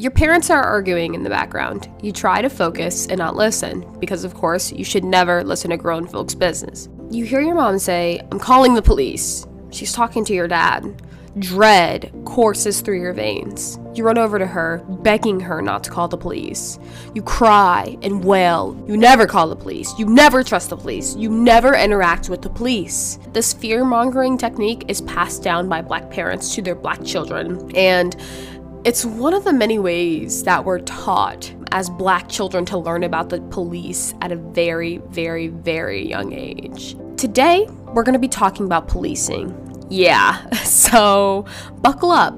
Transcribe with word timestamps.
Your 0.00 0.12
parents 0.12 0.48
are 0.48 0.62
arguing 0.62 1.14
in 1.14 1.24
the 1.24 1.28
background. 1.28 1.90
You 2.00 2.12
try 2.12 2.40
to 2.40 2.48
focus 2.48 3.08
and 3.08 3.18
not 3.18 3.34
listen, 3.34 3.84
because 3.98 4.22
of 4.22 4.32
course, 4.32 4.70
you 4.70 4.84
should 4.84 5.02
never 5.02 5.42
listen 5.42 5.70
to 5.70 5.76
grown 5.76 6.06
folks' 6.06 6.36
business. 6.36 6.88
You 7.10 7.24
hear 7.24 7.40
your 7.40 7.56
mom 7.56 7.80
say, 7.80 8.20
I'm 8.30 8.38
calling 8.38 8.74
the 8.74 8.82
police. 8.82 9.44
She's 9.72 9.92
talking 9.92 10.24
to 10.26 10.32
your 10.32 10.46
dad. 10.46 11.02
Dread 11.40 12.12
courses 12.24 12.80
through 12.80 13.00
your 13.00 13.12
veins. 13.12 13.78
You 13.94 14.04
run 14.04 14.18
over 14.18 14.38
to 14.38 14.46
her, 14.46 14.84
begging 15.02 15.40
her 15.40 15.60
not 15.60 15.82
to 15.84 15.90
call 15.90 16.06
the 16.06 16.16
police. 16.16 16.78
You 17.14 17.22
cry 17.22 17.96
and 18.02 18.22
wail. 18.22 18.80
You 18.86 18.96
never 18.96 19.26
call 19.26 19.48
the 19.48 19.56
police. 19.56 19.92
You 19.98 20.06
never 20.06 20.44
trust 20.44 20.70
the 20.70 20.76
police. 20.76 21.16
You 21.16 21.28
never 21.28 21.74
interact 21.74 22.28
with 22.28 22.42
the 22.42 22.50
police. 22.50 23.18
This 23.32 23.52
fear 23.52 23.84
mongering 23.84 24.38
technique 24.38 24.84
is 24.86 25.00
passed 25.02 25.42
down 25.42 25.68
by 25.68 25.82
black 25.82 26.08
parents 26.08 26.54
to 26.54 26.62
their 26.62 26.76
black 26.76 27.04
children, 27.04 27.70
and 27.76 28.16
it's 28.88 29.04
one 29.04 29.34
of 29.34 29.44
the 29.44 29.52
many 29.52 29.78
ways 29.78 30.44
that 30.44 30.64
we're 30.64 30.78
taught 30.78 31.52
as 31.72 31.90
black 31.90 32.26
children 32.26 32.64
to 32.64 32.78
learn 32.78 33.04
about 33.04 33.28
the 33.28 33.38
police 33.50 34.14
at 34.22 34.32
a 34.32 34.36
very, 34.36 34.96
very, 35.10 35.48
very 35.48 36.08
young 36.08 36.32
age. 36.32 36.96
Today, 37.18 37.66
we're 37.92 38.02
to 38.14 38.18
be 38.18 38.28
talking 38.28 38.64
about 38.64 38.88
policing 38.88 39.54
yeah, 39.90 40.48
so 40.64 41.46
buckle 41.80 42.10
up. 42.10 42.34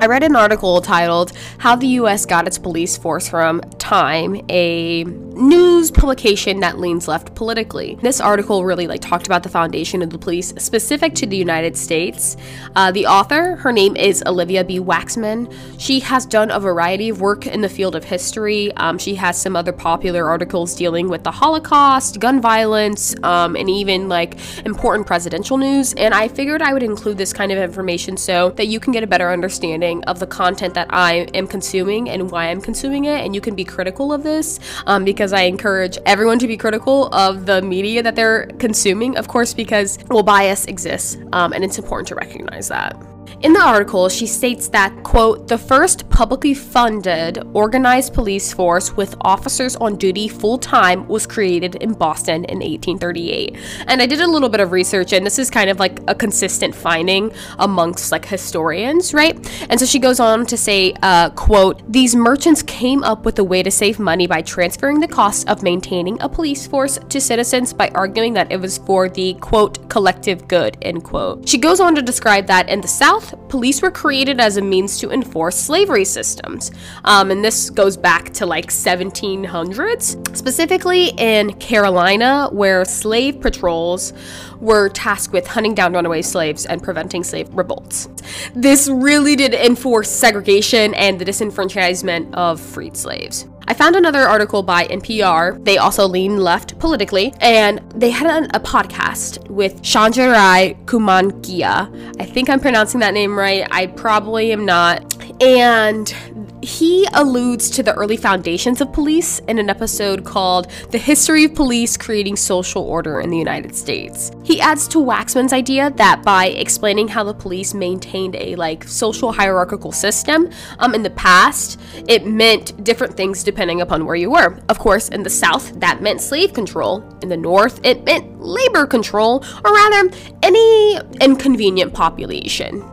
I 0.00 0.06
read 0.06 0.22
an 0.22 0.36
article 0.36 0.80
titled 0.80 1.32
How 1.58 1.76
the 1.76 1.86
US 1.98 2.24
Got 2.26 2.46
Its 2.46 2.58
Police 2.58 2.96
Force 2.96 3.28
from 3.28 3.60
Time, 3.78 4.40
a 4.48 5.04
news 5.04 5.90
publication 5.90 6.60
that 6.60 6.78
leans 6.78 7.08
left 7.08 7.34
politically. 7.34 7.98
This 8.02 8.20
article 8.20 8.64
really 8.64 8.86
like 8.86 9.00
talked 9.00 9.26
about 9.26 9.42
the 9.42 9.48
foundation 9.48 10.02
of 10.02 10.10
the 10.10 10.18
police 10.18 10.52
specific 10.58 11.14
to 11.16 11.26
the 11.26 11.36
United 11.36 11.76
States. 11.76 12.36
Uh, 12.76 12.92
the 12.92 13.06
author, 13.06 13.56
her 13.56 13.72
name 13.72 13.96
is 13.96 14.22
Olivia 14.26 14.64
B. 14.64 14.78
Waxman. 14.78 15.52
She 15.78 16.00
has 16.00 16.26
done 16.26 16.50
a 16.50 16.60
variety 16.60 17.08
of 17.08 17.20
work 17.20 17.46
in 17.46 17.60
the 17.60 17.68
field 17.68 17.96
of 17.96 18.04
history. 18.04 18.72
Um, 18.76 18.98
she 18.98 19.14
has 19.16 19.40
some 19.40 19.56
other 19.56 19.72
popular 19.72 20.28
articles 20.28 20.74
dealing 20.74 21.08
with 21.08 21.24
the 21.24 21.30
Holocaust, 21.30 22.20
gun 22.20 22.40
violence, 22.40 23.14
um, 23.22 23.56
and 23.56 23.68
even 23.68 24.08
like 24.08 24.38
important 24.64 25.06
presidential 25.06 25.58
news. 25.58 25.92
And 25.94 26.14
I 26.14 26.28
figured 26.28 26.62
I 26.62 26.72
would 26.72 26.82
include 26.82 27.18
this 27.18 27.32
kind 27.32 27.52
of 27.52 27.58
information 27.58 28.16
so 28.16 28.50
that 28.50 28.66
you 28.66 28.80
can 28.80 28.92
get 28.92 29.02
a 29.02 29.06
better 29.06 29.30
understanding 29.30 29.81
of 30.04 30.20
the 30.20 30.26
content 30.26 30.74
that 30.74 30.88
I 30.90 31.28
am 31.34 31.46
consuming 31.46 32.10
and 32.10 32.30
why 32.30 32.50
I'm 32.50 32.60
consuming 32.60 33.06
it, 33.06 33.24
and 33.24 33.34
you 33.34 33.40
can 33.40 33.54
be 33.54 33.64
critical 33.64 34.12
of 34.12 34.22
this 34.22 34.60
um, 34.86 35.04
because 35.04 35.32
because 35.32 35.32
I 35.32 35.42
encourage 35.42 35.98
everyone 36.04 36.38
to 36.40 36.48
be 36.48 36.56
critical 36.56 37.06
of 37.14 37.46
the 37.46 37.62
media 37.62 38.02
that 38.02 38.16
they're 38.16 38.48
consuming, 38.58 39.16
of 39.16 39.28
course, 39.28 39.54
because, 39.54 39.98
well, 40.08 40.22
bias 40.22 40.66
exists, 40.66 41.16
um, 41.32 41.52
and 41.52 41.62
it's 41.64 41.78
important 41.78 42.08
to 42.08 42.16
recognize 42.16 42.68
that. 42.68 43.11
In 43.42 43.54
the 43.54 43.60
article, 43.60 44.08
she 44.08 44.28
states 44.28 44.68
that, 44.68 45.02
quote, 45.02 45.48
the 45.48 45.58
first 45.58 46.08
publicly 46.10 46.54
funded 46.54 47.42
organized 47.54 48.14
police 48.14 48.52
force 48.52 48.96
with 48.96 49.16
officers 49.22 49.74
on 49.74 49.96
duty 49.96 50.28
full 50.28 50.58
time 50.58 51.08
was 51.08 51.26
created 51.26 51.74
in 51.74 51.92
Boston 51.92 52.44
in 52.44 52.60
1838. 52.60 53.56
And 53.88 54.00
I 54.00 54.06
did 54.06 54.20
a 54.20 54.28
little 54.28 54.48
bit 54.48 54.60
of 54.60 54.70
research, 54.70 55.12
and 55.12 55.26
this 55.26 55.40
is 55.40 55.50
kind 55.50 55.68
of 55.70 55.80
like 55.80 55.98
a 56.06 56.14
consistent 56.14 56.72
finding 56.72 57.32
amongst 57.58 58.12
like 58.12 58.24
historians, 58.24 59.12
right? 59.12 59.34
And 59.68 59.80
so 59.80 59.86
she 59.86 59.98
goes 59.98 60.20
on 60.20 60.46
to 60.46 60.56
say, 60.56 60.94
uh, 61.02 61.30
quote, 61.30 61.82
these 61.90 62.14
merchants 62.14 62.62
came 62.62 63.02
up 63.02 63.24
with 63.24 63.40
a 63.40 63.44
way 63.44 63.64
to 63.64 63.72
save 63.72 63.98
money 63.98 64.28
by 64.28 64.42
transferring 64.42 65.00
the 65.00 65.08
cost 65.08 65.48
of 65.48 65.64
maintaining 65.64 66.16
a 66.22 66.28
police 66.28 66.64
force 66.68 66.96
to 67.08 67.20
citizens 67.20 67.72
by 67.72 67.88
arguing 67.88 68.34
that 68.34 68.52
it 68.52 68.60
was 68.60 68.78
for 68.78 69.08
the, 69.08 69.34
quote, 69.34 69.90
collective 69.90 70.46
good, 70.46 70.76
end 70.82 71.02
quote. 71.02 71.48
She 71.48 71.58
goes 71.58 71.80
on 71.80 71.96
to 71.96 72.02
describe 72.02 72.46
that 72.46 72.68
in 72.68 72.80
the 72.80 72.86
South, 72.86 73.31
police 73.48 73.82
were 73.82 73.90
created 73.90 74.40
as 74.40 74.56
a 74.56 74.62
means 74.62 74.98
to 74.98 75.10
enforce 75.10 75.56
slavery 75.56 76.04
systems. 76.04 76.70
Um, 77.04 77.30
and 77.30 77.44
this 77.44 77.70
goes 77.70 77.96
back 77.96 78.32
to 78.34 78.46
like 78.46 78.68
1700s, 78.68 80.36
specifically 80.36 81.12
in 81.18 81.54
Carolina, 81.54 82.48
where 82.52 82.84
slave 82.84 83.40
patrols 83.40 84.12
were 84.60 84.88
tasked 84.88 85.32
with 85.32 85.46
hunting 85.46 85.74
down 85.74 85.92
runaway 85.92 86.22
slaves 86.22 86.66
and 86.66 86.82
preventing 86.82 87.24
slave 87.24 87.48
revolts. 87.52 88.08
This 88.54 88.88
really 88.88 89.36
did 89.36 89.54
enforce 89.54 90.10
segregation 90.10 90.94
and 90.94 91.18
the 91.18 91.24
disenfranchisement 91.24 92.32
of 92.34 92.60
freed 92.60 92.96
slaves. 92.96 93.46
I 93.66 93.74
found 93.74 93.96
another 93.96 94.20
article 94.20 94.62
by 94.62 94.86
NPR. 94.86 95.64
They 95.64 95.78
also 95.78 96.06
lean 96.06 96.38
left 96.38 96.78
politically, 96.78 97.32
and 97.40 97.80
they 97.94 98.10
had 98.10 98.26
a, 98.26 98.56
a 98.56 98.60
podcast 98.60 99.48
with 99.48 99.82
Sanjay 99.82 100.76
Kumangia. 100.84 102.20
I 102.20 102.24
think 102.24 102.50
I'm 102.50 102.60
pronouncing 102.60 103.00
that 103.00 103.14
name 103.14 103.38
right. 103.38 103.66
I 103.70 103.86
probably 103.86 104.52
am 104.52 104.64
not. 104.64 105.02
And 105.42 106.14
he 106.62 107.06
alludes 107.12 107.68
to 107.70 107.82
the 107.82 107.92
early 107.94 108.16
foundations 108.16 108.80
of 108.80 108.92
police 108.92 109.40
in 109.40 109.58
an 109.58 109.68
episode 109.68 110.24
called 110.24 110.70
The 110.90 110.98
History 110.98 111.44
of 111.44 111.54
Police 111.54 111.96
Creating 111.96 112.36
Social 112.36 112.82
Order 112.82 113.20
in 113.20 113.30
the 113.30 113.36
United 113.36 113.74
States. 113.74 114.30
He 114.44 114.60
adds 114.60 114.86
to 114.88 114.98
Waxman's 114.98 115.52
idea 115.52 115.90
that 115.90 116.22
by 116.22 116.46
explaining 116.46 117.08
how 117.08 117.24
the 117.24 117.34
police 117.34 117.74
maintained 117.74 118.36
a 118.36 118.54
like 118.54 118.84
social 118.84 119.32
hierarchical 119.32 119.90
system 119.90 120.50
um, 120.78 120.94
in 120.94 121.02
the 121.02 121.10
past, 121.10 121.80
it 122.08 122.26
meant 122.26 122.82
different 122.84 123.16
things 123.16 123.42
depending 123.42 123.80
upon 123.80 124.06
where 124.06 124.16
you 124.16 124.30
were. 124.30 124.58
Of 124.68 124.78
course, 124.78 125.08
in 125.08 125.24
the 125.24 125.30
South, 125.30 125.78
that 125.80 126.00
meant 126.00 126.20
slave 126.20 126.52
control. 126.52 127.02
In 127.22 127.28
the 127.28 127.36
North, 127.36 127.80
it 127.84 128.04
meant 128.04 128.40
labor 128.40 128.86
control, 128.86 129.44
or 129.64 129.74
rather, 129.74 130.10
any 130.42 130.98
inconvenient 131.20 131.92
population. 131.92 132.88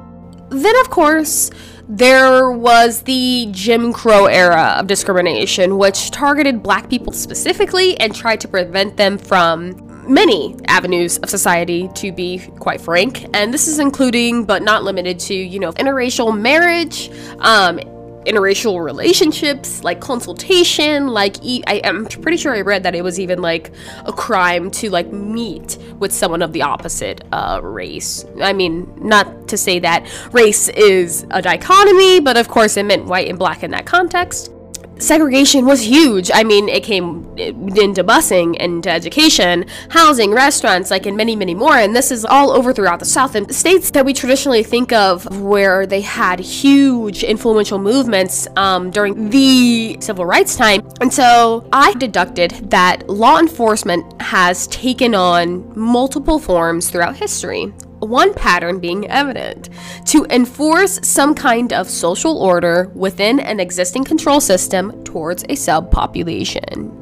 Then, 0.49 0.75
of 0.79 0.89
course, 0.89 1.51
there 1.89 2.51
was 2.51 3.01
the 3.01 3.47
Jim 3.51 3.91
Crow 3.91 4.27
era 4.27 4.75
of 4.77 4.85
discrimination, 4.85 5.79
which 5.79 6.11
targeted 6.11 6.61
black 6.61 6.87
people 6.87 7.11
specifically 7.11 7.99
and 7.99 8.15
tried 8.15 8.39
to 8.41 8.47
prevent 8.47 8.95
them 8.95 9.17
from 9.17 9.87
many 10.07 10.55
avenues 10.67 11.17
of 11.19 11.29
society, 11.29 11.89
to 11.95 12.11
be 12.11 12.39
quite 12.59 12.79
frank. 12.79 13.25
And 13.35 13.51
this 13.53 13.67
is 13.67 13.79
including, 13.79 14.45
but 14.45 14.61
not 14.61 14.83
limited 14.83 15.19
to, 15.21 15.33
you 15.33 15.59
know, 15.59 15.71
interracial 15.73 16.39
marriage, 16.39 17.09
um, 17.39 17.79
interracial 18.25 18.83
relationships, 18.83 19.83
like 19.83 19.99
consultation, 19.99 21.07
like 21.07 21.37
I 21.43 21.81
am 21.83 22.05
pretty 22.05 22.37
sure 22.37 22.55
I 22.55 22.61
read 22.61 22.83
that 22.83 22.95
it 22.95 23.03
was 23.03 23.19
even 23.19 23.41
like 23.41 23.71
a 24.05 24.13
crime 24.13 24.71
to 24.71 24.89
like 24.89 25.11
meet 25.11 25.77
with 25.99 26.11
someone 26.11 26.41
of 26.41 26.53
the 26.53 26.61
opposite 26.61 27.23
uh, 27.31 27.59
race. 27.63 28.25
I 28.41 28.53
mean, 28.53 28.91
not 28.97 29.47
to 29.49 29.57
say 29.57 29.79
that 29.79 30.07
race 30.33 30.69
is 30.69 31.25
a 31.31 31.41
dichotomy, 31.41 32.19
but 32.19 32.37
of 32.37 32.47
course 32.47 32.77
it 32.77 32.83
meant 32.83 33.05
white 33.05 33.27
and 33.27 33.39
black 33.39 33.63
in 33.63 33.71
that 33.71 33.85
context 33.85 34.51
segregation 34.99 35.65
was 35.65 35.81
huge. 35.81 36.29
I 36.33 36.43
mean, 36.43 36.69
it 36.69 36.83
came 36.83 37.25
into 37.37 38.03
busing, 38.03 38.55
into 38.57 38.89
education, 38.89 39.65
housing, 39.89 40.31
restaurants, 40.31 40.91
like, 40.91 41.05
and 41.05 41.17
many, 41.17 41.35
many 41.35 41.55
more. 41.55 41.75
And 41.75 41.95
this 41.95 42.11
is 42.11 42.25
all 42.25 42.51
over 42.51 42.73
throughout 42.73 42.99
the 42.99 43.05
South. 43.05 43.35
And 43.35 43.53
states 43.53 43.91
that 43.91 44.05
we 44.05 44.13
traditionally 44.13 44.63
think 44.63 44.91
of 44.91 45.39
where 45.39 45.85
they 45.85 46.01
had 46.01 46.39
huge 46.39 47.23
influential 47.23 47.79
movements 47.79 48.47
um, 48.55 48.91
during 48.91 49.29
the 49.29 49.97
civil 50.01 50.25
rights 50.25 50.55
time. 50.55 50.87
And 51.01 51.13
so 51.13 51.67
I 51.73 51.93
deducted 51.93 52.51
that 52.69 53.09
law 53.09 53.39
enforcement 53.39 54.21
has 54.21 54.67
taken 54.67 55.15
on 55.15 55.71
multiple 55.77 56.39
forms 56.39 56.89
throughout 56.89 57.15
history 57.15 57.73
one 57.99 58.33
pattern 58.33 58.79
being 58.79 59.09
evident 59.09 59.69
to 60.05 60.25
enforce 60.29 60.99
some 61.07 61.33
kind 61.33 61.73
of 61.73 61.89
social 61.89 62.37
order 62.37 62.91
within 62.95 63.39
an 63.39 63.59
existing 63.59 64.03
control 64.03 64.39
system 64.39 65.03
towards 65.03 65.43
a 65.43 65.55
subpopulation. 65.55 66.95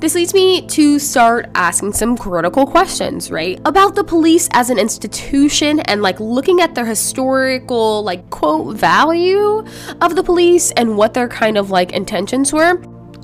This 0.00 0.14
leads 0.14 0.34
me 0.34 0.66
to 0.66 0.98
start 0.98 1.48
asking 1.54 1.92
some 1.92 2.16
critical 2.16 2.66
questions, 2.66 3.30
right? 3.30 3.60
About 3.64 3.94
the 3.94 4.04
police 4.04 4.48
as 4.52 4.68
an 4.68 4.78
institution 4.78 5.80
and 5.80 6.02
like 6.02 6.20
looking 6.20 6.60
at 6.60 6.74
their 6.74 6.84
historical, 6.84 8.02
like, 8.02 8.28
quote, 8.30 8.76
value 8.76 9.64
of 10.00 10.16
the 10.16 10.22
police 10.22 10.72
and 10.72 10.96
what 10.96 11.14
their 11.14 11.28
kind 11.28 11.56
of 11.56 11.70
like 11.70 11.92
intentions 11.92 12.52
were. 12.52 12.74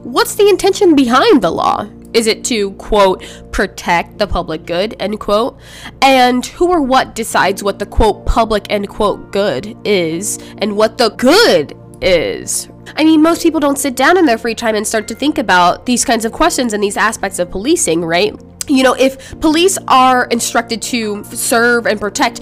What's 0.03 0.37
the 0.37 0.49
intention 0.49 0.95
behind 0.95 1.43
the 1.43 1.51
law? 1.51 1.87
Is 2.13 2.27
it 2.27 2.45
to, 2.47 2.73
quote, 2.73 3.25
protect 3.53 4.19
the 4.19 4.27
public 4.27 4.67
good, 4.67 4.97
end 4.99 5.21
quote? 5.21 5.59
And 6.03 6.45
who 6.45 6.69
or 6.69 6.83
what 6.83 7.15
decides 7.15 7.63
what 7.63 7.79
the, 7.79 7.87
quote, 7.87 8.27
public, 8.27 8.67
end 8.71 8.89
quote, 8.89 9.31
good 9.33 9.77
is 9.85 10.39
and 10.59 10.77
what 10.77 10.99
the 10.99 11.11
good 11.11 11.77
is? 12.01 12.69
I 12.97 13.05
mean, 13.05 13.23
most 13.23 13.43
people 13.43 13.61
don't 13.61 13.79
sit 13.79 13.95
down 13.95 14.17
in 14.19 14.27
their 14.27 14.39
free 14.39 14.55
time 14.55 14.75
and 14.75 14.87
start 14.87 15.07
to 15.09 15.15
think 15.15 15.39
about 15.39 15.87
these 15.87 16.05
kinds 16.05 16.25
of 16.25 16.33
questions 16.33 16.73
and 16.73 16.83
these 16.83 16.97
aspects 16.97 17.39
of 17.39 17.51
policing, 17.51 18.05
right? 18.05 18.35
You 18.69 18.83
know, 18.83 18.95
if 18.95 19.39
police 19.41 19.79
are 19.89 20.25
instructed 20.27 20.83
to 20.83 21.25
serve 21.25 21.87
and 21.87 22.01
protect, 22.01 22.41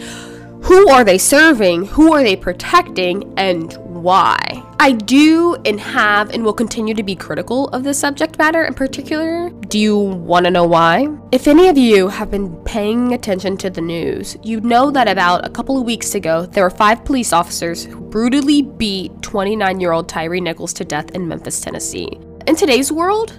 who 0.63 0.89
are 0.89 1.05
they 1.05 1.19
serving? 1.19 1.87
Who 1.87 2.13
are 2.13 2.23
they 2.23 2.37
protecting? 2.37 3.33
And 3.39 3.77
why. 4.03 4.63
I 4.81 4.93
do 4.93 5.57
and 5.65 5.81
have 5.81 6.31
and 6.31 6.45
will 6.45 6.53
continue 6.53 6.95
to 6.95 7.03
be 7.03 7.15
critical 7.17 7.69
of 7.69 7.85
this 7.85 7.99
subject 7.99 8.39
matter 8.39 8.65
in 8.65 8.75
particular. 8.75 9.51
Do 9.51 9.79
you 9.79 9.99
want 9.99 10.47
to 10.47 10.51
know 10.51 10.65
why? 10.65 11.09
If 11.33 11.49
any 11.49 11.69
of 11.69 11.77
you 11.77 12.09
have 12.09 12.31
been 12.31 12.55
paying 12.65 13.13
attention 13.13 13.57
to 13.59 13.71
the 13.71 13.81
news, 13.81 14.37
you 14.43 14.61
know 14.61 14.91
that 14.91 15.09
about 15.09 15.45
a 15.45 15.51
couple 15.51 15.79
of 15.79 15.85
weeks 15.85 16.15
ago, 16.15 16.47
there 16.47 16.65
were 16.65 16.71
five 16.71 17.05
police 17.05 17.33
officers 17.33 17.85
who 17.85 18.01
brutally 18.01 18.63
beat 18.63 19.21
29 19.23 19.81
year 19.81 19.93
old 19.93 20.09
Tyree 20.09 20.41
Nichols 20.41 20.73
to 20.75 20.85
death 20.85 21.11
in 21.11 21.29
Memphis, 21.29 21.61
Tennessee. 21.61 22.19
In 22.47 22.57
today's 22.57 22.93
world, 22.93 23.39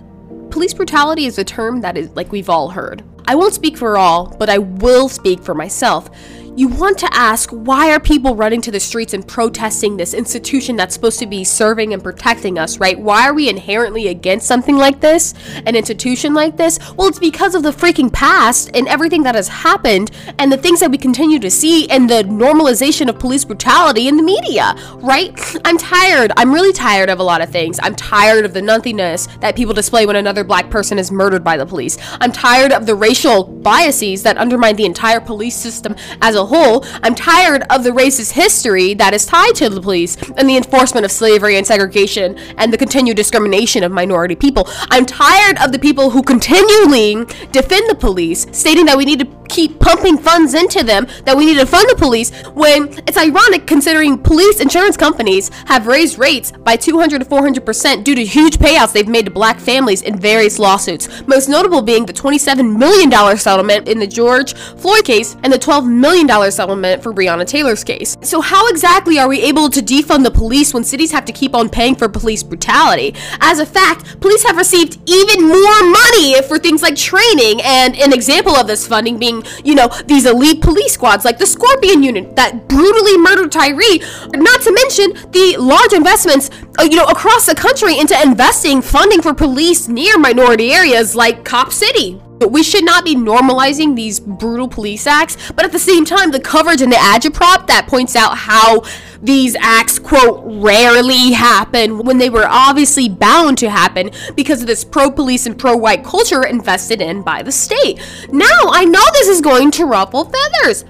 police 0.52 0.74
brutality 0.74 1.26
is 1.26 1.38
a 1.38 1.44
term 1.44 1.82
that 1.82 1.98
is 1.98 2.10
like 2.12 2.32
we've 2.32 2.50
all 2.50 2.70
heard. 2.70 3.04
I 3.30 3.36
won't 3.36 3.54
speak 3.54 3.78
for 3.78 3.98
all, 3.98 4.36
but 4.40 4.50
I 4.50 4.58
will 4.58 5.08
speak 5.08 5.44
for 5.44 5.54
myself 5.54 6.10
you 6.56 6.68
want 6.68 6.98
to 7.00 7.14
ask 7.14 7.50
why 7.52 7.92
are 7.92 8.00
people 8.00 8.36
running 8.36 8.62
to 8.62 8.72
the 8.72 8.80
streets 8.80 9.14
and 9.14 9.28
protesting 9.28 9.98
this 9.98 10.14
institution 10.14 10.76
that's 10.76 10.94
supposed 10.94 11.20
to 11.20 11.26
be 11.26 11.44
serving 11.44 11.94
and 11.94 12.04
protecting 12.04 12.58
us, 12.58 12.80
right? 12.80 13.00
Why 13.00 13.28
are 13.28 13.34
we 13.34 13.50
inherently 13.50 14.08
against 14.08 14.48
something 14.48 14.78
like 14.78 15.00
this, 15.00 15.34
an 15.66 15.76
institution 15.76 16.34
like 16.34 16.58
this? 16.58 16.80
Well, 16.96 17.08
it's 17.08 17.20
because 17.20 17.56
of 17.56 17.64
the 17.64 17.72
freaking 17.72 18.12
past 18.12 18.72
and 18.74 18.88
everything 18.88 19.24
that 19.24 19.36
has 19.36 19.48
happened 19.48 20.12
and 20.38 20.52
the 20.52 20.58
things 20.58 20.80
that 20.80 20.92
we 20.92 20.98
continue 20.98 21.40
to 21.40 21.52
see 21.52 21.90
and 21.90 22.10
the 22.10 22.24
normalization 22.24 23.10
of 23.10 23.20
police 23.20 23.46
brutality 23.46 24.08
in 24.08 24.18
the 24.18 24.24
media, 24.24 24.76
right? 24.98 25.32
I'm 25.66 25.78
tired. 25.78 26.32
I'm 26.38 26.54
really 26.54 26.74
tired 26.74 27.10
of 27.10 27.20
a 27.20 27.24
lot 27.24 27.42
of 27.42 27.50
things. 27.50 27.80
I'm 27.82 27.96
tired 27.96 28.46
of 28.46 28.54
the 28.54 28.62
nothingness 28.62 29.28
that 29.42 29.56
people 29.56 29.74
display 29.74 30.06
when 30.06 30.16
another 30.16 30.44
black 30.44 30.70
person 30.70 31.00
is 31.00 31.12
murdered 31.12 31.44
by 31.44 31.58
the 31.58 31.66
police. 31.66 31.98
I'm 32.20 32.32
tired 32.32 32.72
of 32.72 32.86
the 32.86 32.96
racial 32.96 33.44
biases 33.44 34.24
that 34.24 34.38
undermine 34.38 34.76
the 34.76 34.86
entire 34.86 35.20
police 35.20 35.56
system 35.56 35.96
as 36.22 36.36
a 36.36 36.39
whole, 36.46 36.86
I'm 37.04 37.16
tired 37.16 37.64
of 37.70 37.84
the 37.84 37.92
racist 37.92 38.32
history 38.32 38.94
that 38.96 39.14
is 39.14 39.26
tied 39.26 39.56
to 39.56 39.70
the 39.70 39.82
police 39.82 40.18
and 40.38 40.50
the 40.50 40.58
enforcement 40.58 41.06
of 41.06 41.12
slavery 41.12 41.58
and 41.58 41.66
segregation 41.66 42.38
and 42.58 42.72
the 42.74 42.78
continued 42.78 43.18
discrimination 43.18 43.84
of 43.84 43.92
minority 43.92 44.36
people. 44.36 44.68
I'm 44.90 45.06
tired 45.06 45.58
of 45.62 45.72
the 45.72 45.80
people 45.80 46.10
who 46.10 46.22
continually 46.24 47.26
defend 47.52 47.90
the 47.90 47.98
police, 48.00 48.48
stating 48.52 48.86
that 48.86 48.98
we 48.98 49.06
need 49.06 49.20
to 49.20 49.39
keep 49.50 49.80
pumping 49.80 50.18
funds 50.18 50.54
into 50.54 50.84
them, 50.84 51.08
that 51.26 51.36
we 51.36 51.46
need 51.46 51.60
to 51.60 51.66
fund 51.66 51.90
the 51.90 51.96
police, 51.96 52.32
when 52.54 52.90
it's 53.08 53.18
ironic 53.18 53.68
considering 53.68 54.18
police 54.18 54.60
insurance 54.60 54.96
companies 54.96 55.50
have 55.66 55.88
raised 55.88 56.18
rates 56.18 56.52
by 56.52 56.76
200 56.76 57.20
to 57.20 57.26
400% 57.26 58.04
due 58.04 58.16
to 58.16 58.24
huge 58.24 58.58
payouts 58.58 58.94
they've 58.94 59.08
made 59.08 59.26
to 59.26 59.32
black 59.32 59.60
families 59.60 60.02
in 60.02 60.18
various 60.20 60.60
lawsuits. 60.60 61.08
Most 61.28 61.50
notable 61.50 61.82
being 61.82 62.06
the 62.06 62.14
$27 62.14 62.78
million 62.78 63.38
settlement 63.38 63.88
in 63.88 64.00
the 64.00 64.08
George 64.08 64.54
Floyd 64.54 65.06
case 65.06 65.36
and 65.44 65.52
the 65.52 65.60
$12 65.60 65.88
million 65.88 66.52
settlement 66.52 67.02
for 67.02 67.14
Breonna 67.14 67.46
Taylor's 67.46 67.84
case. 67.84 68.18
So, 68.22 68.42
how 68.42 68.68
exactly 68.68 69.20
are 69.20 69.28
we 69.28 69.42
able 69.42 69.70
to 69.70 69.82
defund 69.82 70.24
the 70.24 70.32
police 70.32 70.74
when 70.74 70.84
cities 70.84 71.12
have 71.12 71.26
to 71.26 71.32
keep 71.32 71.56
on 71.56 71.70
paying 71.70 71.96
for 71.96 72.08
police 72.08 72.44
brutality? 72.44 73.16
As 73.42 73.60
a 73.60 73.66
fact, 73.66 74.20
police 74.20 74.44
have 74.44 74.58
received 74.58 75.00
even 75.10 75.48
more 75.48 75.84
money 75.84 76.42
for 76.44 76.60
things 76.60 76.82
like 76.82 76.96
training, 76.96 77.62
and 77.64 77.96
an 77.98 78.14
example 78.14 78.56
of 78.56 78.68
this 78.68 78.88
funding 78.88 79.18
being 79.18 79.39
you 79.64 79.76
know, 79.76 79.88
these 80.06 80.26
elite 80.26 80.62
police 80.62 80.94
squads 80.94 81.26
like 81.26 81.38
the 81.38 81.46
Scorpion 81.46 82.04
Unit 82.04 82.36
that 82.36 82.68
brutally 82.68 83.18
murdered 83.18 83.52
Tyree, 83.52 84.00
not 84.36 84.62
to 84.62 84.74
mention 84.74 85.32
the 85.32 85.58
large 85.60 85.94
investments, 85.94 86.50
uh, 86.80 86.84
you 86.84 86.96
know, 86.96 87.06
across 87.06 87.46
the 87.46 87.56
country 87.56 88.00
into 88.00 88.20
investing 88.22 88.82
funding 88.82 89.22
for 89.22 89.34
police 89.34 89.88
near 89.88 90.18
minority 90.18 90.72
areas 90.72 91.16
like 91.16 91.44
Cop 91.44 91.72
City. 91.72 92.22
But 92.40 92.52
we 92.52 92.64
should 92.64 92.86
not 92.86 93.06
be 93.06 93.16
normalizing 93.16 93.96
these 93.96 94.20
brutal 94.20 94.68
police 94.68 95.06
acts, 95.06 95.52
but 95.52 95.66
at 95.66 95.72
the 95.72 95.80
same 95.80 96.06
time, 96.06 96.32
the 96.32 96.40
coverage 96.40 96.82
in 96.82 96.90
the 96.90 96.96
agitprop 96.96 97.68
that 97.68 97.88
points 97.88 98.16
out 98.16 98.38
how 98.38 98.84
these 99.22 99.56
acts, 99.60 100.00
quote, 100.00 100.42
rarely 100.46 101.32
happen 101.32 102.00
when 102.00 102.18
they 102.18 102.30
were 102.30 102.48
obviously 102.48 103.10
bound 103.10 103.58
to 103.58 103.70
happen 103.70 104.12
because 104.36 104.62
of 104.62 104.68
this 104.68 104.86
pro 104.86 105.12
police 105.12 105.46
and 105.46 105.60
pro 105.60 105.76
white 105.76 106.04
culture 106.04 106.46
invested 106.46 107.02
in 107.02 107.22
by 107.22 107.44
the 107.44 107.52
state. 107.52 108.00
Now, 108.32 108.62
I 108.70 108.86
know 108.86 109.04
this 109.14 109.28
is 109.28 109.42
going 109.42 109.72
to 109.72 109.86
ruffle 109.86 110.26
feathers. 110.26 110.86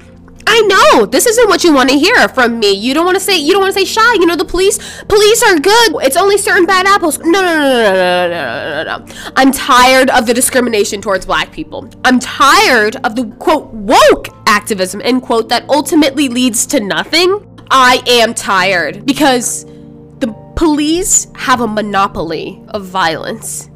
I 0.52 0.62
know 0.62 1.06
this 1.06 1.28
isn't 1.28 1.48
what 1.48 1.64
you 1.64 1.72
want 1.72 1.90
to 1.90 1.96
hear 1.96 2.28
from 2.28 2.58
me. 2.58 2.72
You 2.72 2.96
don't 2.96 3.06
want 3.06 3.16
to 3.16 3.24
say 3.24 3.38
you 3.38 3.54
don't 3.54 3.62
want 3.62 3.72
to 3.72 3.80
say 3.80 3.86
shy. 3.86 4.14
You 4.16 4.26
know 4.26 4.36
the 4.36 4.44
police 4.44 4.80
police 5.04 5.44
are 5.44 5.60
good. 5.60 5.96
It's 6.02 6.18
only 6.18 6.40
certain 6.40 6.66
bad 6.66 6.88
apples. 6.88 7.20
No, 7.20 7.26
no, 7.26 7.56
no, 7.56 7.70
no, 7.70 7.94
no, 7.94 8.30
no, 8.30 8.84
no, 8.84 8.98
no. 8.98 9.32
I'm 9.36 9.52
tired 9.52 10.10
of 10.10 10.26
the 10.26 10.34
discrimination 10.34 11.02
towards 11.02 11.28
black 11.28 11.52
people. 11.52 11.88
I'm 12.04 12.20
tired 12.20 12.96
of 13.04 13.16
the 13.16 13.26
quote 13.38 13.68
woke 13.68 14.30
activism 14.48 15.02
end 15.04 15.22
quote 15.22 15.50
that 15.50 15.70
ultimately 15.70 16.30
leads 16.30 16.66
to 16.68 16.80
nothing. 16.80 17.46
I 17.70 18.02
am 18.08 18.34
tired 18.34 19.06
because 19.06 19.66
the 20.18 20.34
police 20.56 21.28
have 21.36 21.62
a 21.62 21.68
monopoly 21.68 22.60
of 22.70 22.86
violence 22.86 23.70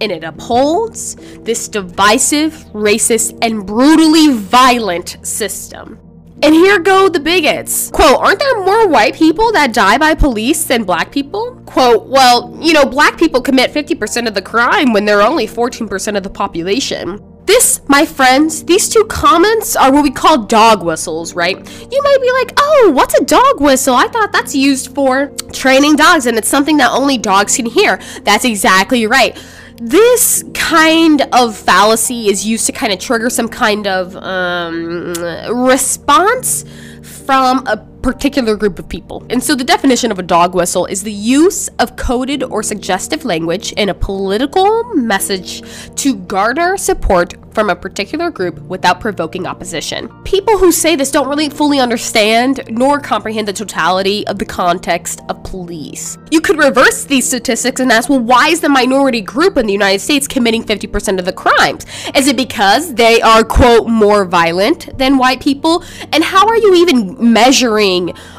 and 0.00 0.12
it 0.12 0.22
upholds 0.22 1.16
this 1.40 1.68
divisive, 1.68 2.52
racist, 2.74 3.36
and 3.42 3.66
brutally 3.66 4.34
violent 4.34 5.16
system. 5.26 5.98
And 6.40 6.54
here 6.54 6.78
go 6.78 7.08
the 7.08 7.18
bigots. 7.18 7.90
Quote, 7.90 8.20
aren't 8.20 8.38
there 8.38 8.64
more 8.64 8.86
white 8.86 9.14
people 9.14 9.50
that 9.52 9.74
die 9.74 9.98
by 9.98 10.14
police 10.14 10.64
than 10.64 10.84
black 10.84 11.10
people? 11.10 11.60
Quote, 11.66 12.06
well, 12.06 12.56
you 12.60 12.72
know, 12.72 12.84
black 12.84 13.18
people 13.18 13.40
commit 13.40 13.72
50% 13.72 14.28
of 14.28 14.34
the 14.34 14.42
crime 14.42 14.92
when 14.92 15.04
they're 15.04 15.20
only 15.20 15.48
14% 15.48 16.16
of 16.16 16.22
the 16.22 16.30
population. 16.30 17.20
This, 17.44 17.80
my 17.88 18.04
friends, 18.04 18.62
these 18.64 18.88
two 18.88 19.04
comments 19.06 19.74
are 19.74 19.90
what 19.90 20.04
we 20.04 20.12
call 20.12 20.44
dog 20.44 20.84
whistles, 20.84 21.34
right? 21.34 21.56
You 21.56 22.02
might 22.02 22.18
be 22.20 22.30
like, 22.32 22.52
oh, 22.56 22.92
what's 22.94 23.18
a 23.18 23.24
dog 23.24 23.60
whistle? 23.60 23.96
I 23.96 24.06
thought 24.06 24.30
that's 24.30 24.54
used 24.54 24.94
for 24.94 25.32
training 25.52 25.96
dogs 25.96 26.26
and 26.26 26.38
it's 26.38 26.48
something 26.48 26.76
that 26.76 26.92
only 26.92 27.18
dogs 27.18 27.56
can 27.56 27.66
hear. 27.66 27.98
That's 28.22 28.44
exactly 28.44 29.06
right 29.06 29.36
this 29.80 30.44
kind 30.54 31.22
of 31.32 31.56
fallacy 31.56 32.28
is 32.28 32.44
used 32.44 32.66
to 32.66 32.72
kind 32.72 32.92
of 32.92 32.98
trigger 32.98 33.30
some 33.30 33.48
kind 33.48 33.86
of 33.86 34.16
um, 34.16 35.14
response 35.50 36.64
from 37.02 37.66
a 37.66 37.76
particular 38.02 38.56
group 38.56 38.78
of 38.78 38.88
people. 38.88 39.26
And 39.30 39.42
so 39.42 39.54
the 39.54 39.64
definition 39.64 40.12
of 40.12 40.18
a 40.18 40.22
dog 40.22 40.54
whistle 40.54 40.86
is 40.86 41.02
the 41.02 41.12
use 41.12 41.68
of 41.78 41.96
coded 41.96 42.42
or 42.42 42.62
suggestive 42.62 43.24
language 43.24 43.72
in 43.72 43.88
a 43.88 43.94
political 43.94 44.84
message 44.94 45.62
to 45.96 46.14
garner 46.14 46.76
support 46.76 47.34
from 47.52 47.70
a 47.70 47.76
particular 47.76 48.30
group 48.30 48.60
without 48.62 49.00
provoking 49.00 49.46
opposition. 49.46 50.08
People 50.22 50.58
who 50.58 50.70
say 50.70 50.94
this 50.94 51.10
don't 51.10 51.28
really 51.28 51.48
fully 51.48 51.80
understand 51.80 52.60
nor 52.70 53.00
comprehend 53.00 53.48
the 53.48 53.52
totality 53.52 54.24
of 54.28 54.38
the 54.38 54.44
context 54.44 55.20
of 55.28 55.42
police. 55.42 56.16
You 56.30 56.40
could 56.40 56.58
reverse 56.58 57.04
these 57.04 57.26
statistics 57.26 57.80
and 57.80 57.90
ask, 57.90 58.08
well, 58.08 58.20
why 58.20 58.48
is 58.48 58.60
the 58.60 58.68
minority 58.68 59.20
group 59.20 59.56
in 59.56 59.66
the 59.66 59.72
United 59.72 60.00
States 60.00 60.28
committing 60.28 60.62
50% 60.62 61.18
of 61.18 61.24
the 61.24 61.32
crimes? 61.32 61.84
Is 62.14 62.28
it 62.28 62.36
because 62.36 62.94
they 62.94 63.20
are, 63.22 63.42
quote, 63.42 63.88
more 63.88 64.24
violent 64.24 64.96
than 64.96 65.18
white 65.18 65.40
people? 65.40 65.82
And 66.12 66.22
how 66.22 66.46
are 66.46 66.56
you 66.56 66.76
even 66.76 67.32
measuring 67.32 67.87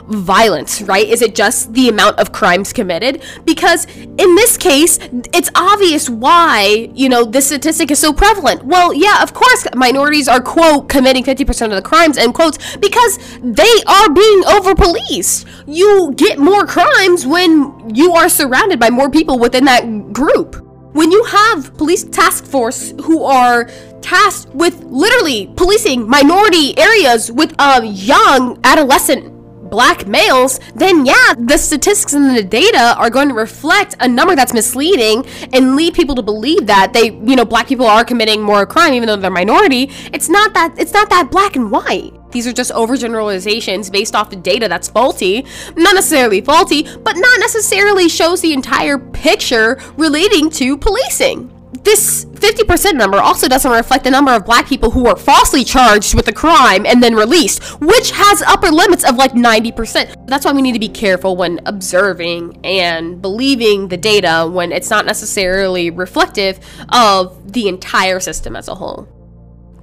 violence, 0.07 0.81
right? 0.81 1.07
Is 1.07 1.21
it 1.21 1.35
just 1.35 1.73
the 1.73 1.89
amount 1.89 2.19
of 2.19 2.31
crimes 2.31 2.73
committed? 2.73 3.23
Because 3.45 3.85
in 3.95 4.35
this 4.35 4.57
case, 4.57 4.99
it's 5.33 5.49
obvious 5.55 6.09
why, 6.09 6.89
you 6.93 7.09
know, 7.09 7.25
this 7.25 7.47
statistic 7.47 7.91
is 7.91 7.99
so 7.99 8.13
prevalent. 8.13 8.63
Well, 8.63 8.93
yeah, 8.93 9.21
of 9.21 9.33
course, 9.33 9.67
minorities 9.75 10.27
are, 10.27 10.41
quote, 10.41 10.89
committing 10.89 11.23
50% 11.23 11.65
of 11.65 11.71
the 11.71 11.81
crimes, 11.81 12.17
end 12.17 12.33
quotes, 12.33 12.77
because 12.77 13.17
they 13.41 13.75
are 13.87 14.09
being 14.09 14.43
over 14.45 14.75
policed. 14.75 15.47
You 15.67 16.13
get 16.15 16.39
more 16.39 16.65
crimes 16.65 17.25
when 17.25 17.95
you 17.95 18.13
are 18.13 18.29
surrounded 18.29 18.79
by 18.79 18.89
more 18.89 19.09
people 19.09 19.39
within 19.39 19.65
that 19.65 20.13
group. 20.13 20.65
When 20.93 21.11
you 21.11 21.23
have 21.25 21.77
police 21.77 22.03
task 22.03 22.45
force 22.45 22.93
who 23.03 23.23
are 23.23 23.65
tasked 24.01 24.53
with 24.55 24.83
literally 24.85 25.47
policing 25.55 26.07
minority 26.09 26.77
areas 26.77 27.31
with 27.31 27.53
a 27.59 27.85
young 27.85 28.59
adolescent 28.63 29.38
black 29.69 30.07
males, 30.07 30.59
then 30.75 31.05
yeah, 31.05 31.33
the 31.37 31.57
statistics 31.57 32.13
and 32.13 32.35
the 32.35 32.43
data 32.43 32.95
are 32.97 33.09
going 33.09 33.29
to 33.29 33.33
reflect 33.33 33.95
a 33.99 34.07
number 34.07 34.35
that's 34.35 34.53
misleading 34.53 35.25
and 35.53 35.75
lead 35.75 35.93
people 35.93 36.15
to 36.15 36.21
believe 36.21 36.67
that 36.67 36.93
they, 36.93 37.11
you 37.11 37.35
know, 37.35 37.45
black 37.45 37.67
people 37.67 37.85
are 37.85 38.03
committing 38.03 38.41
more 38.41 38.65
crime 38.65 38.93
even 38.93 39.07
though 39.07 39.15
they're 39.15 39.31
minority. 39.31 39.91
It's 40.13 40.29
not 40.29 40.53
that 40.53 40.75
it's 40.77 40.93
not 40.93 41.09
that 41.09 41.31
black 41.31 41.55
and 41.55 41.71
white. 41.71 42.13
These 42.31 42.45
are 42.45 42.53
just 42.53 42.71
overgeneralizations 42.71 43.91
based 43.91 44.15
off 44.15 44.29
the 44.29 44.35
data 44.35 44.67
that's 44.67 44.87
faulty, 44.87 45.45
not 45.75 45.95
necessarily 45.95 46.41
faulty, 46.41 46.83
but 46.83 47.15
not 47.15 47.39
necessarily 47.39 48.07
shows 48.07 48.41
the 48.41 48.53
entire 48.53 48.99
picture 48.99 49.81
relating 49.97 50.49
to 50.51 50.77
policing 50.77 51.51
this 51.83 52.25
50% 52.25 52.93
number 52.93 53.17
also 53.17 53.47
doesn't 53.47 53.71
reflect 53.71 54.03
the 54.03 54.11
number 54.11 54.31
of 54.31 54.45
black 54.45 54.67
people 54.67 54.91
who 54.91 55.03
were 55.03 55.15
falsely 55.15 55.63
charged 55.63 56.13
with 56.13 56.27
a 56.27 56.33
crime 56.33 56.85
and 56.85 57.01
then 57.01 57.15
released, 57.15 57.63
which 57.79 58.11
has 58.11 58.41
upper 58.43 58.69
limits 58.69 59.03
of 59.03 59.15
like 59.15 59.33
90%. 59.33 60.27
That's 60.27 60.45
why 60.45 60.51
we 60.51 60.61
need 60.61 60.73
to 60.73 60.79
be 60.79 60.89
careful 60.89 61.35
when 61.35 61.59
observing 61.65 62.59
and 62.65 63.21
believing 63.21 63.87
the 63.87 63.97
data 63.97 64.49
when 64.51 64.71
it's 64.71 64.89
not 64.89 65.05
necessarily 65.05 65.89
reflective 65.89 66.59
of 66.89 67.53
the 67.53 67.67
entire 67.67 68.19
system 68.19 68.55
as 68.55 68.67
a 68.67 68.75
whole. 68.75 69.07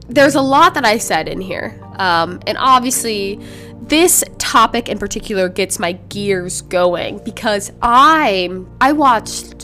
There's 0.08 0.36
a 0.36 0.42
lot 0.42 0.74
that 0.74 0.84
I 0.84 0.98
said 0.98 1.26
in 1.26 1.40
here, 1.40 1.80
um, 1.96 2.40
and 2.46 2.56
obviously, 2.58 3.40
this 3.82 4.22
topic 4.38 4.88
in 4.88 4.98
particular 4.98 5.48
gets 5.48 5.78
my 5.78 5.92
gears 5.92 6.62
going 6.62 7.18
because 7.24 7.72
I'm 7.82 8.68
I 8.80 8.92
watched 8.92 9.55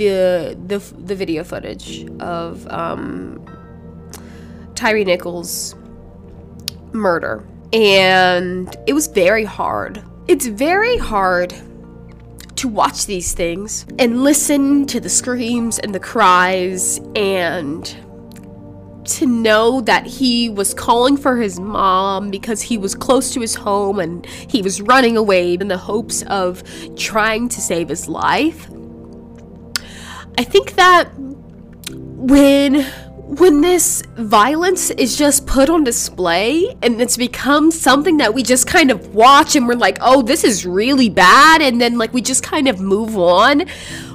the 0.00 0.56
the 0.66 0.78
the 0.78 1.14
video 1.14 1.44
footage 1.44 2.06
of 2.20 2.66
um, 2.68 3.44
Tyree 4.74 5.04
Nichols' 5.04 5.74
murder, 6.92 7.46
and 7.74 8.74
it 8.86 8.94
was 8.94 9.08
very 9.08 9.44
hard. 9.44 10.02
It's 10.26 10.46
very 10.46 10.96
hard 10.96 11.54
to 12.56 12.68
watch 12.68 13.04
these 13.04 13.34
things 13.34 13.84
and 13.98 14.24
listen 14.24 14.86
to 14.86 15.00
the 15.00 15.10
screams 15.10 15.78
and 15.78 15.94
the 15.94 16.00
cries 16.00 16.98
and 17.14 17.84
to 19.04 19.26
know 19.26 19.80
that 19.82 20.06
he 20.06 20.48
was 20.48 20.72
calling 20.72 21.16
for 21.16 21.36
his 21.36 21.58
mom 21.60 22.30
because 22.30 22.62
he 22.62 22.78
was 22.78 22.94
close 22.94 23.32
to 23.34 23.40
his 23.40 23.54
home 23.54 23.98
and 23.98 24.24
he 24.26 24.62
was 24.62 24.80
running 24.80 25.16
away 25.16 25.54
in 25.54 25.68
the 25.68 25.76
hopes 25.76 26.22
of 26.22 26.62
trying 26.96 27.48
to 27.48 27.60
save 27.60 27.88
his 27.88 28.08
life. 28.08 28.70
I 30.40 30.42
think 30.42 30.76
that 30.76 31.10
when 31.18 32.82
when 33.42 33.60
this 33.60 34.02
violence 34.16 34.88
is 34.92 35.18
just 35.18 35.46
put 35.46 35.68
on 35.68 35.84
display 35.84 36.74
and 36.82 36.98
it's 36.98 37.18
become 37.18 37.70
something 37.70 38.16
that 38.16 38.32
we 38.32 38.42
just 38.42 38.66
kind 38.66 38.90
of 38.90 39.14
watch 39.14 39.54
and 39.54 39.68
we're 39.68 39.74
like, 39.74 39.98
"Oh, 40.00 40.22
this 40.22 40.42
is 40.42 40.64
really 40.64 41.10
bad," 41.10 41.60
and 41.60 41.78
then 41.78 41.98
like 41.98 42.14
we 42.14 42.22
just 42.22 42.42
kind 42.42 42.68
of 42.68 42.80
move 42.80 43.18
on 43.18 43.66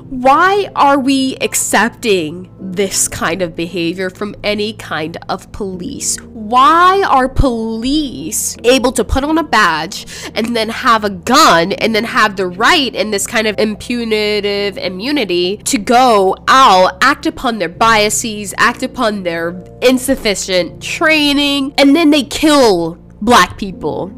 why 0.10 0.70
are 0.76 1.00
we 1.00 1.36
accepting 1.42 2.54
this 2.60 3.08
kind 3.08 3.42
of 3.42 3.56
behavior 3.56 4.12
from 4.12 4.36
any 4.44 4.74
kind 4.74 5.18
of 5.30 5.52
police? 5.52 6.18
Why 6.22 7.04
are 7.10 7.28
police 7.28 8.56
able 8.64 8.92
to 8.92 9.04
put 9.04 9.24
on 9.24 9.40
a 9.40 9.44
badge 9.44 10.06
and 10.36 10.56
then 10.56 10.70
have 10.70 11.06
a 11.06 11.10
gun 11.10 11.72
and 11.72 11.96
then 11.96 12.04
have 12.04 12.36
the 12.36 12.46
right 12.46 12.94
in 12.94 13.10
this 13.10 13.26
kind 13.26 13.48
of 13.48 13.58
impunitive 13.58 14.78
immunity 14.78 15.58
to 15.58 15.80
go 15.80 16.36
out, 16.48 17.00
act 17.02 17.26
upon 17.26 17.58
their 17.58 17.70
biases, 17.70 18.54
act 18.60 18.84
upon 18.84 19.24
their 19.24 19.60
insufficient 19.82 20.84
training, 20.84 21.74
and 21.80 21.96
then 21.96 22.12
they 22.12 22.24
kill 22.24 22.94
black 23.22 23.58
people? 23.58 24.10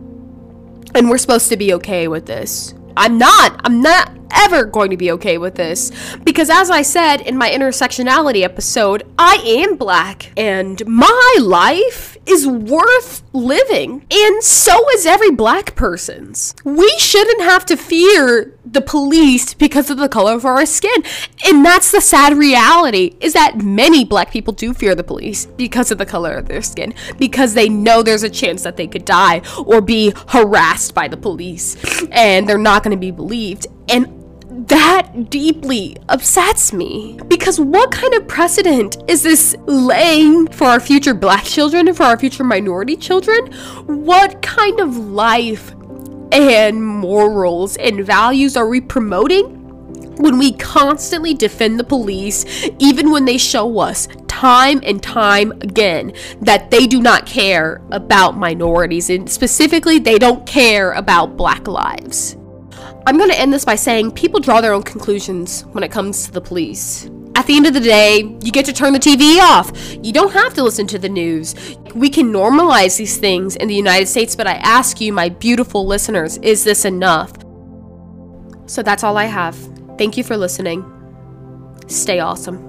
And 0.96 1.10
we're 1.10 1.18
supposed 1.18 1.48
to 1.48 1.56
be 1.56 1.74
okay 1.76 2.10
with 2.10 2.26
this. 2.26 2.74
I'm 2.98 3.18
not. 3.18 3.62
I'm 3.64 3.82
not 3.82 4.12
ever 4.32 4.66
going 4.66 4.90
to 4.92 4.98
be 4.98 5.12
okay 5.12 5.38
with 5.38 5.56
this. 5.56 5.92
Because 6.18 6.50
as 6.50 6.70
I 6.70 6.82
said 6.82 7.22
in 7.22 7.38
my 7.38 7.50
intersectionality 7.50 8.44
episode, 8.44 9.04
I 9.18 9.36
am 9.46 9.78
black 9.78 10.32
and 10.36 10.86
my 10.88 11.38
life 11.40 12.17
is 12.28 12.48
worth 12.48 13.24
living. 13.34 14.06
And 14.12 14.44
so 14.44 14.90
is 14.92 15.06
every 15.06 15.32
black 15.32 15.76
person's. 15.76 16.54
We 16.64 16.90
shouldn't 16.98 17.42
have 17.42 17.66
to 17.68 17.78
fear 17.78 18.58
the 18.66 18.82
police 18.82 19.54
because 19.54 19.90
of 19.90 19.98
the 19.98 20.10
color 20.10 20.34
of 20.34 20.46
our 20.46 20.66
skin. 20.66 21.04
And 21.46 21.66
that's 21.66 21.92
the 21.92 22.02
sad 22.02 22.38
reality 22.38 23.16
is 23.22 23.34
that 23.34 23.62
many 23.62 24.04
black 24.04 24.32
people 24.32 24.54
do 24.54 24.74
fear 24.74 24.94
the 24.94 25.04
police 25.04 25.46
because 25.46 25.92
of 25.92 25.98
the 25.98 26.06
color 26.06 26.34
of 26.34 26.48
their 26.48 26.62
skin 26.62 26.94
because 27.18 27.54
they 27.54 27.70
know 27.70 28.04
there's 28.04 28.24
a 28.24 28.30
chance 28.30 28.64
that 28.64 28.78
they 28.78 28.88
could 28.88 29.06
die 29.06 29.42
or 29.66 29.82
be 29.82 30.14
harassed 30.30 30.94
by 30.94 31.08
the 31.08 31.18
police 31.18 31.78
and 32.12 32.48
they're 32.48 32.58
not 32.58 32.84
going 32.84 32.96
to 32.96 33.00
be 33.00 33.12
believed. 33.12 33.68
And 33.90 34.27
that 34.58 35.30
deeply 35.30 35.98
upsets 36.10 36.74
me. 36.74 37.20
Because 37.28 37.60
what 37.60 37.92
kind 37.92 38.14
of 38.16 38.28
precedent 38.28 38.98
is 39.08 39.24
this 39.24 39.56
laying 39.66 40.48
for 40.48 40.66
our 40.66 40.80
future 40.80 41.14
black 41.14 41.44
children 41.44 41.88
and 41.88 41.96
for 41.96 42.04
our 42.04 42.18
future 42.18 42.44
minority 42.44 42.96
children? 42.96 43.52
What 43.86 44.42
kind 44.42 44.80
of 44.80 44.98
life 44.98 45.74
and 46.32 46.84
morals 46.84 47.78
and 47.78 48.06
values 48.06 48.58
are 48.58 48.68
we 48.68 48.82
promoting 48.82 49.54
when 50.18 50.40
we 50.40 50.54
constantly 50.54 51.34
defend 51.34 51.80
the 51.80 51.84
police, 51.84 52.46
even 52.80 53.12
when 53.12 53.26
they 53.26 53.38
show 53.38 53.80
us 53.80 54.08
time 54.28 54.80
and 54.84 55.02
time 55.02 55.52
again 55.62 56.14
that 56.42 56.72
they 56.72 56.88
do 56.88 57.02
not 57.02 57.26
care 57.26 57.82
about 57.92 58.38
minorities, 58.38 59.10
and 59.10 59.30
specifically, 59.30 60.00
they 60.00 60.18
don't 60.18 60.46
care 60.46 60.94
about 60.94 61.38
black 61.38 61.68
lives. 61.68 62.37
I'm 63.08 63.18
going 63.18 63.30
to 63.30 63.40
end 63.40 63.54
this 63.54 63.64
by 63.64 63.76
saying 63.76 64.12
people 64.12 64.42
draw 64.42 64.60
their 64.60 64.74
own 64.74 64.84
conclusions 64.84 65.62
when 65.68 65.82
it 65.82 65.90
comes 65.90 66.26
to 66.26 66.32
the 66.34 66.42
police. 66.42 67.10
At 67.36 67.48
the 67.48 67.56
end 67.56 67.66
of 67.66 67.74
the 67.74 67.80
day, 67.80 68.38
you 68.42 68.52
get 68.52 68.66
to 68.66 68.74
turn 68.74 68.92
the 68.92 69.00
TV 69.00 69.40
off. 69.40 69.72
You 70.04 70.12
don't 70.12 70.34
have 70.34 70.54
to 70.56 70.64
listen 70.64 70.88
to 70.88 71.00
the 71.00 71.08
news. 71.08 71.56
We 71.96 72.10
can 72.10 72.34
normalize 72.34 72.98
these 72.98 73.16
things 73.16 73.56
in 73.56 73.70
the 73.70 73.76
United 73.76 74.08
States, 74.08 74.36
but 74.36 74.46
I 74.46 74.56
ask 74.56 75.00
you, 75.00 75.14
my 75.14 75.30
beautiful 75.30 75.88
listeners, 75.88 76.36
is 76.40 76.66
this 76.66 76.84
enough? 76.84 77.32
So 78.66 78.84
that's 78.84 79.06
all 79.06 79.16
I 79.16 79.24
have. 79.24 79.56
Thank 79.98 80.18
you 80.18 80.26
for 80.26 80.36
listening. 80.36 80.84
Stay 81.88 82.20
awesome. 82.20 82.67